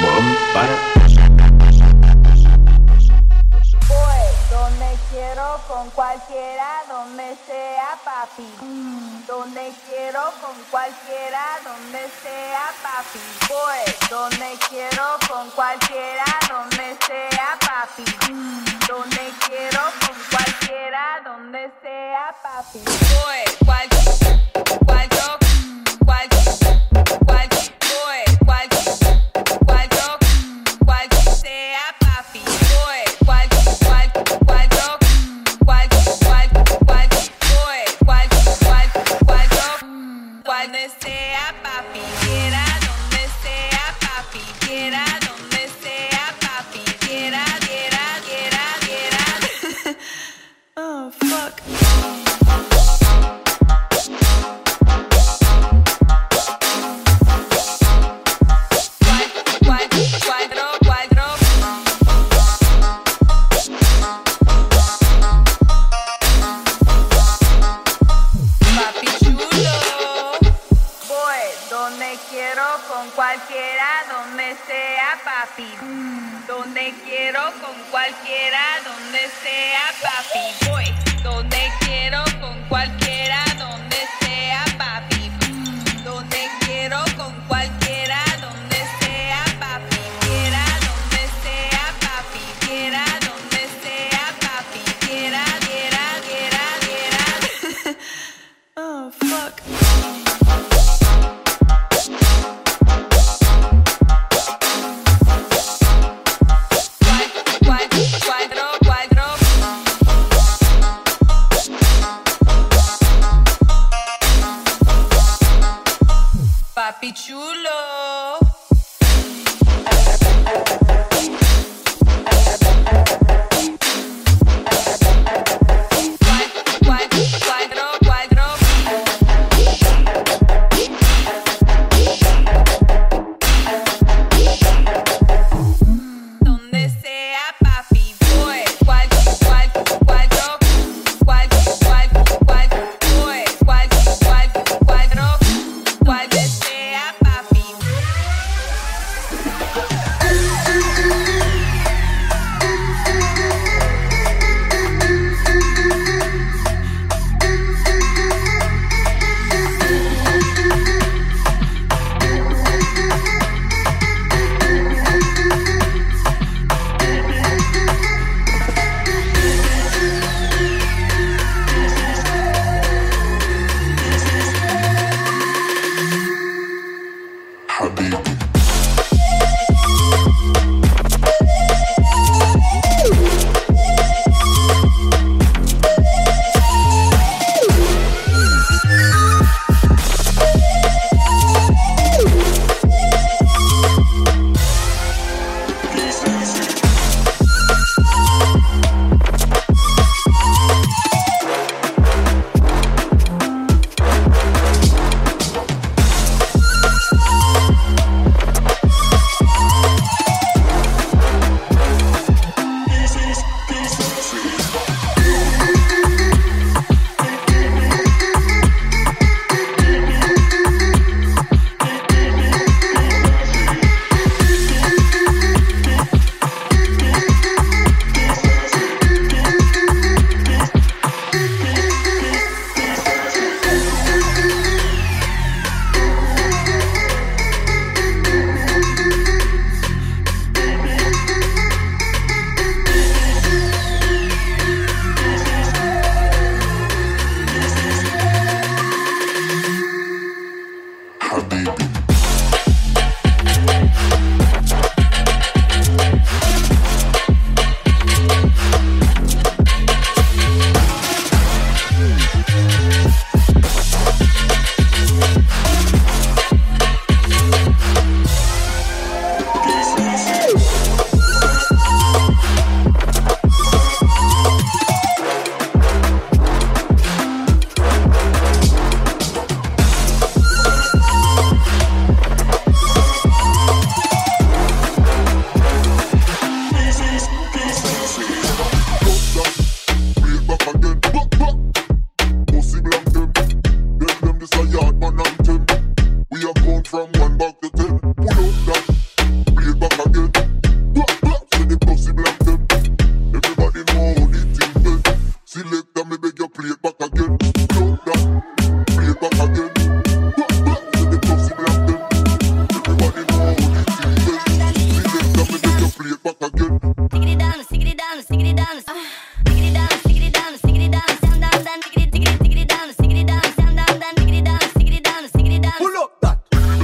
Morón 0.00 0.36
para. 0.54 0.76
Voy 3.88 4.28
donde 4.50 4.98
quiero 5.10 5.60
con 5.66 5.90
cualquiera, 5.90 6.68
donde 6.88 7.36
sea 7.46 7.98
papi. 8.04 8.48
Donde 9.26 9.72
quiero 9.88 10.32
con 10.40 10.56
cualquiera, 10.70 11.44
donde 11.64 12.10
sea 12.26 12.70
papi. 12.82 13.20
Donde 14.08 14.54
quiero 14.68 15.04
con 15.28 15.50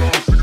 Ross. 0.05 0.34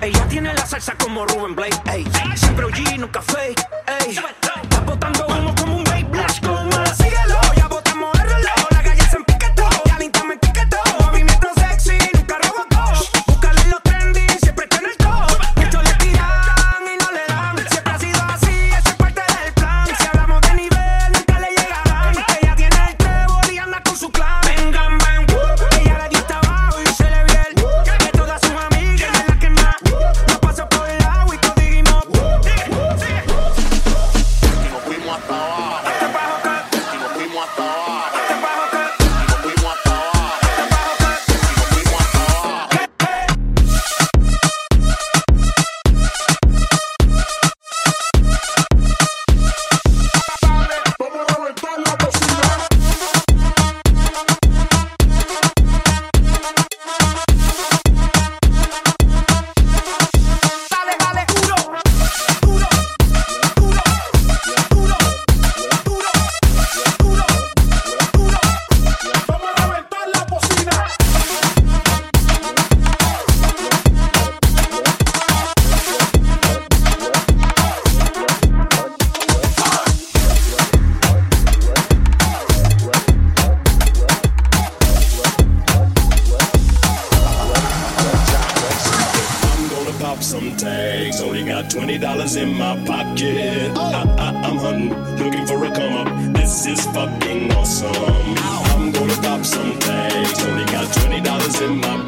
Ella 0.00 0.28
tiene 0.28 0.52
la 0.54 0.66
salsa 0.66 0.94
como 0.96 1.24
Ruben 1.26 1.54
Blake. 1.54 1.76
Ey. 1.92 2.06
Siempre 2.36 2.66
OG, 2.66 2.98
nunca 2.98 3.22
fake. 3.22 3.66
Ey. 4.00 4.10
Está 4.16 4.80
botando 4.84 5.26
humo 5.26 5.54
como 5.54 5.76
un 5.76 5.83
fucking 96.94 97.50
awesome. 97.52 97.92
I'm 98.70 98.92
gonna 98.92 99.16
pop 99.16 99.44
some 99.44 99.76
tags. 99.80 100.44
Only 100.44 100.64
got 100.66 100.86
twenty 100.94 101.20
dollars 101.20 101.60
in 101.60 101.80
my 101.80 102.03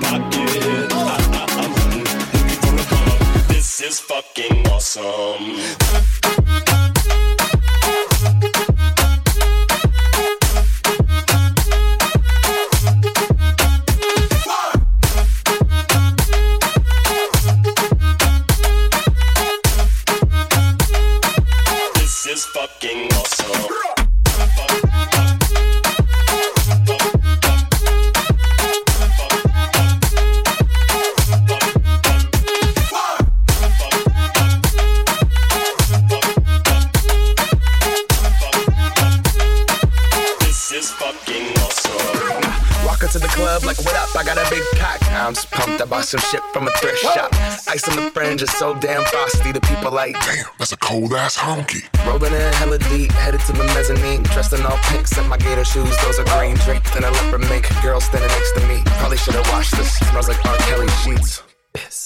Walk 43.17 43.23
into 43.23 43.37
the 43.37 43.43
club 43.43 43.65
like, 43.65 43.79
what 43.79 43.95
up? 43.97 44.15
I 44.15 44.25
got 44.25 44.37
a 44.37 44.51
big 44.51 44.63
cock. 44.79 45.01
I'm 45.13 45.33
just 45.33 45.51
pumped. 45.51 45.81
I 45.81 45.87
bought 45.87 46.05
some 46.05 46.21
shit 46.21 46.43
from 46.53 46.69
a 46.69 46.71
thrift 46.73 46.99
shop. 46.99 47.33
Ice 47.69 47.89
on 47.89 47.97
the 47.97 48.11
fringe 48.11 48.43
is 48.43 48.51
so 48.53 48.75
damn 48.75 49.05
frosty. 49.05 49.53
The 49.53 49.61
people 49.61 49.91
like, 49.91 50.13
Damn, 50.21 50.45
that's 50.59 50.73
a 50.73 50.77
cold 50.77 51.15
ass 51.15 51.37
honky. 51.37 51.83
rolling 52.07 52.35
in 52.35 52.53
hella 52.55 52.79
deep, 52.79 53.13
headed 53.13 53.41
to 53.47 53.53
the 53.53 53.65
mezzanine. 53.73 54.23
Dressed 54.25 54.53
in 54.53 54.63
all 54.67 54.79
pink, 54.91 55.07
set 55.07 55.27
my 55.29 55.39
gator 55.39 55.65
shoes. 55.65 55.97
Those 56.03 56.19
are 56.19 56.25
green 56.39 56.57
draped 56.57 56.95
in 56.97 57.05
a 57.05 57.11
leopard 57.11 57.49
mink. 57.49 57.65
Girl 57.83 58.01
standing 58.01 58.29
next 58.29 58.53
to 58.53 58.67
me. 58.69 58.83
Probably 59.01 59.17
should 59.17 59.35
have 59.35 59.49
washed 59.49 59.77
this. 59.77 59.95
Smells 59.95 60.29
like 60.29 60.45
R. 60.45 60.57
Kelly 60.69 60.89
sheets. 61.03 61.43
Piss. 61.73 62.06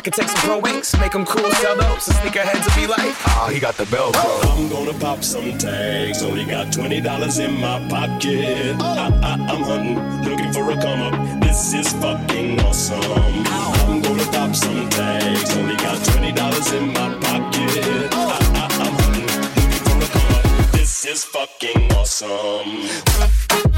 could 0.01 0.13
take 0.13 0.27
some 0.27 0.41
pro 0.41 0.57
wings, 0.57 0.97
make 0.99 1.11
them 1.11 1.25
cool, 1.25 1.49
sell 1.51 1.75
those. 1.75 2.03
So 2.03 2.11
sneakerheads 2.13 2.65
will 2.65 2.81
be 2.81 2.87
like, 2.87 3.13
oh, 3.37 3.49
he 3.53 3.59
got 3.59 3.75
the 3.75 3.85
bell. 3.85 4.11
I'm 4.15 4.67
gonna 4.69 4.93
pop 4.97 5.23
some 5.23 5.57
tags. 5.57 6.23
Only 6.23 6.45
got 6.45 6.73
twenty 6.73 6.99
dollars 6.99 7.37
in 7.37 7.59
my 7.59 7.79
pocket. 7.87 8.75
Oh. 8.79 8.83
I, 8.83 9.09
I, 9.21 9.33
I'm 9.53 9.63
hunting, 9.63 9.99
looking 10.27 10.51
for 10.51 10.71
a 10.71 10.75
come 10.81 11.01
up. 11.01 11.41
This 11.41 11.73
is 11.73 11.93
fucking 11.93 12.59
awesome. 12.61 13.01
I'm 13.01 14.01
gonna 14.01 14.25
pop 14.25 14.55
some 14.55 14.89
tags. 14.89 15.55
Only 15.55 15.75
got 15.77 16.03
twenty 16.05 16.31
dollars 16.31 16.71
in 16.73 16.87
my 16.87 17.13
pocket. 17.21 18.09
Oh. 18.13 18.29
I, 18.29 18.39
I, 18.55 18.65
I'm 18.83 18.93
hunting, 19.01 19.27
looking 19.55 19.71
for 19.85 19.97
a 19.97 20.07
come 20.09 20.33
up. 20.35 20.71
This 20.71 21.05
is 21.05 21.23
fucking 21.25 21.91
awesome. 21.93 23.70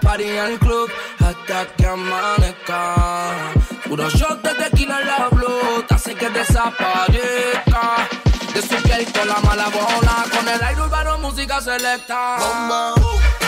party 0.00 0.38
al 0.38 0.58
club 0.58 0.90
hasta 1.18 1.66
que 1.76 1.86
amanezca. 1.86 3.52
Puro 3.88 4.08
shot 4.10 4.42
de 4.42 4.54
tequila 4.54 5.00
en 5.00 5.06
la 5.06 5.28
bluta, 5.30 5.94
hace 5.94 6.14
que 6.14 6.28
desaparezca. 6.30 8.08
De 8.54 8.62
su 8.62 8.82
piel 8.82 9.06
con 9.12 9.28
la 9.28 9.40
mala 9.40 9.68
bola, 9.68 10.24
con 10.34 10.48
el 10.48 10.62
aire 10.62 10.80
urbano 10.82 11.18
música 11.18 11.60
selecta. 11.60 12.36
Bomba. 12.38 13.39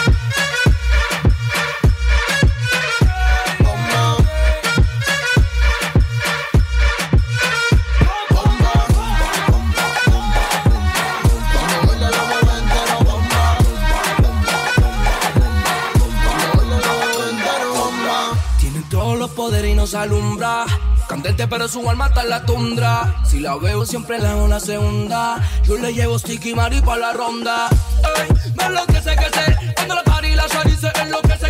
nos 19.82 19.94
alumbra. 19.94 20.64
Candente, 21.08 21.48
pero 21.48 21.66
su 21.66 21.90
alma 21.90 22.06
está 22.06 22.22
en 22.22 22.28
la 22.28 22.46
tundra. 22.46 23.16
Si 23.24 23.40
la 23.40 23.56
veo, 23.56 23.84
siempre 23.84 24.20
la 24.20 24.36
ola 24.36 24.60
se 24.60 24.78
hunda. 24.78 25.42
Yo 25.64 25.76
le 25.76 25.92
llevo 25.92 26.20
sticky 26.20 26.54
mari 26.54 26.80
pa' 26.80 26.96
la 26.96 27.12
ronda. 27.12 27.68
Ey, 28.16 28.28
me 28.54 28.64
enloquece 28.64 29.16
que 29.16 29.28
sé. 29.36 29.74
Cuando 29.74 29.96
la 29.96 30.04
pari 30.04 30.36
la 30.36 30.46
shari 30.46 30.76
se 30.76 30.92
enloquece. 31.02 31.41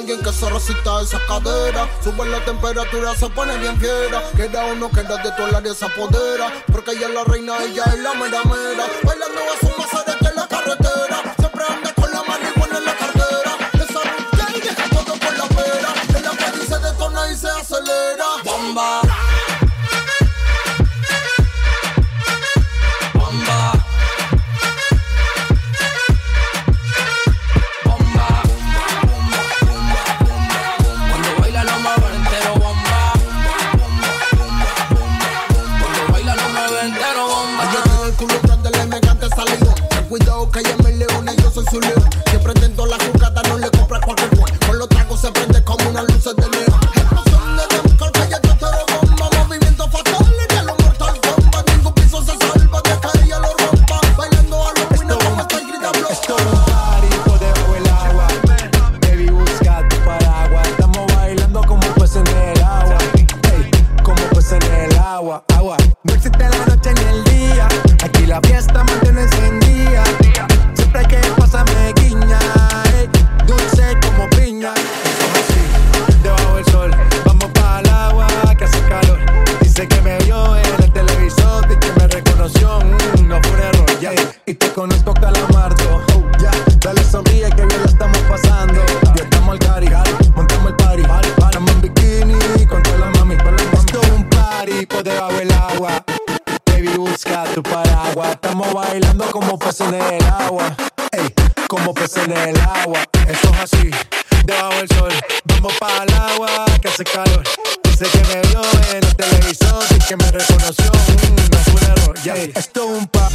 alguien 0.00 0.22
que 0.22 0.32
se 0.32 0.48
resista 0.48 0.98
a 0.98 1.02
esa 1.02 1.18
cadera. 1.26 1.88
Sube 2.02 2.26
la 2.28 2.42
temperatura, 2.44 3.14
se 3.14 3.28
pone 3.28 3.56
bien 3.58 3.78
fiera. 3.78 4.22
Queda 4.36 4.64
uno 4.66 4.90
que 4.90 5.02
de 5.02 5.30
tu 5.36 5.56
área 5.56 5.74
se 5.74 5.84
apodera. 5.84 6.64
Porque 6.72 6.92
ella 6.92 7.08
es 7.08 7.14
la 7.14 7.24
reina, 7.24 7.62
ella 7.62 7.84
es 7.86 7.98
la 7.98 8.14
mera 8.14 8.42
mera. 8.44 8.86
Bailando 9.02 9.40
a 9.40 9.60
su 9.60 9.80
mazarete 9.80 10.28
en 10.28 10.36
la 10.36 10.48
carretera. 10.48 11.39
como 99.40 99.58
peces 99.58 99.88
en 99.88 99.94
el 99.94 100.24
agua. 100.26 100.76
Ey, 101.12 101.34
como 101.66 101.94
peces 101.94 102.24
en 102.24 102.32
el 102.32 102.60
agua. 102.60 103.00
Esto 103.26 103.50
es 103.50 103.60
así, 103.60 103.90
debajo 104.44 104.74
del 104.76 104.88
sol. 104.88 105.12
Vamos 105.44 105.72
para 105.80 106.04
el 106.04 106.12
agua, 106.12 106.66
que 106.80 106.88
hace 106.88 107.04
calor. 107.04 107.42
Dice 107.84 108.06
que 108.10 108.18
me 108.18 108.42
vio 108.48 108.62
en 108.90 108.96
el 108.96 109.16
televisor 109.16 109.84
y 109.96 109.98
que 110.00 110.16
me 110.16 110.30
reconoció. 110.30 110.84
Mm, 110.84 111.50
no 111.50 111.58
fue 111.58 111.72
un 111.72 111.98
error. 111.98 112.22
Yeah. 112.22 112.34
Esto 112.54 112.84
es 112.84 112.98
un 112.98 113.06
pa. 113.06 113.28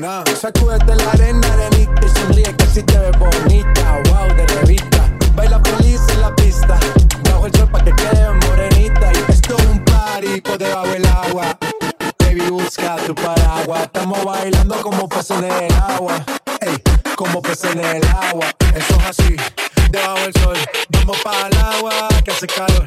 Funciona. 0.00 0.24
Sacúdete 0.40 0.94
la 0.96 1.10
arena, 1.10 1.52
arenita 1.52 2.06
y 2.06 2.08
sonríe 2.08 2.56
que 2.56 2.66
si 2.66 2.82
te 2.82 2.98
ves 2.98 3.18
bonita. 3.18 4.02
Wow, 4.08 4.34
de 4.36 4.46
revista. 4.46 5.10
Baila 5.34 5.60
feliz 5.60 6.00
en 6.12 6.20
la 6.20 6.34
pista. 6.36 6.78
Bajo 7.24 7.46
el 7.46 7.54
sol 7.54 7.68
pa' 7.70 7.84
que 7.84 7.92
quede 7.92 8.30
morenita. 8.46 9.12
Y 9.12 9.32
esto 9.32 9.56
es 9.56 9.66
un 9.66 9.84
party 9.84 10.40
por 10.40 10.58
debajo 10.58 10.88
del 10.88 11.06
agua. 11.06 11.58
Baby, 12.18 12.50
busca 12.50 12.96
tu 13.06 13.14
paraguas. 13.14 13.82
Estamos 13.82 14.24
bailando 14.24 14.80
como 14.82 15.08
peces 15.08 15.38
en 15.38 15.44
el 15.44 15.72
agua. 15.74 16.24
Ey, 16.60 16.82
como 17.16 17.42
peces 17.42 17.72
en 17.72 17.84
el 17.84 18.04
agua. 18.08 18.46
Eso 18.74 18.94
es 19.00 19.06
así, 19.06 19.36
debajo 19.90 20.20
del 20.20 20.34
sol. 20.34 20.56
Vamos 20.90 21.18
para 21.22 21.48
el 21.48 21.58
agua 21.58 22.08
que 22.24 22.30
hace 22.30 22.46
calor. 22.46 22.79